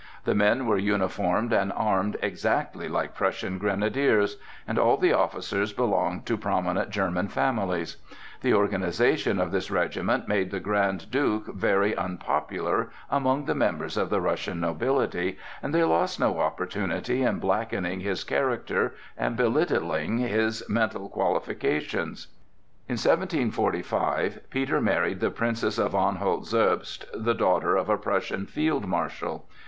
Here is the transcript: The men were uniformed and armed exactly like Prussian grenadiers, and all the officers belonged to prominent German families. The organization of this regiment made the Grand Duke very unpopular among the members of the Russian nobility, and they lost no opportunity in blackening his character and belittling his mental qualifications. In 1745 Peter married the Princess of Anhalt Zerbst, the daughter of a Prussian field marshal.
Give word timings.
The 0.25 0.33
men 0.33 0.65
were 0.65 0.79
uniformed 0.79 1.53
and 1.53 1.71
armed 1.75 2.17
exactly 2.23 2.87
like 2.89 3.13
Prussian 3.13 3.59
grenadiers, 3.59 4.37
and 4.67 4.79
all 4.79 4.97
the 4.97 5.13
officers 5.13 5.73
belonged 5.73 6.25
to 6.25 6.37
prominent 6.37 6.89
German 6.89 7.27
families. 7.27 7.97
The 8.41 8.55
organization 8.55 9.39
of 9.39 9.51
this 9.51 9.69
regiment 9.69 10.27
made 10.27 10.49
the 10.49 10.59
Grand 10.59 11.11
Duke 11.11 11.53
very 11.53 11.95
unpopular 11.95 12.89
among 13.11 13.45
the 13.45 13.53
members 13.53 13.95
of 13.95 14.09
the 14.09 14.19
Russian 14.19 14.59
nobility, 14.59 15.37
and 15.61 15.71
they 15.71 15.83
lost 15.83 16.19
no 16.19 16.39
opportunity 16.39 17.21
in 17.21 17.37
blackening 17.37 17.99
his 17.99 18.23
character 18.23 18.95
and 19.15 19.37
belittling 19.37 20.17
his 20.17 20.67
mental 20.67 21.09
qualifications. 21.09 22.25
In 22.89 22.93
1745 22.93 24.49
Peter 24.49 24.81
married 24.81 25.19
the 25.19 25.29
Princess 25.29 25.77
of 25.77 25.93
Anhalt 25.93 26.47
Zerbst, 26.47 27.05
the 27.13 27.35
daughter 27.35 27.75
of 27.75 27.87
a 27.87 27.99
Prussian 27.99 28.47
field 28.47 28.87
marshal. 28.87 29.45